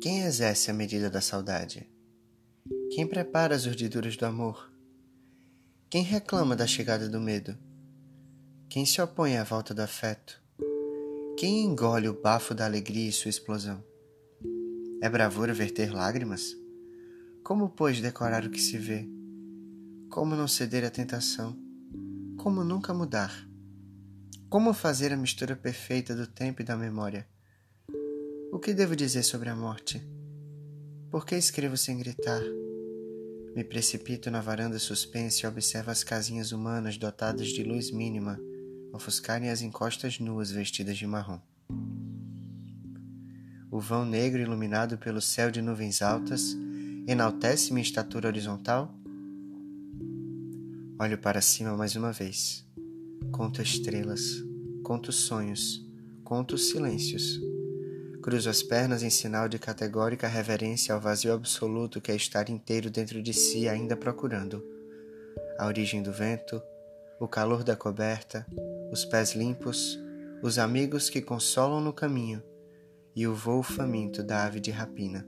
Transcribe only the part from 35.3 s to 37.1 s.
e observo as casinhas humanas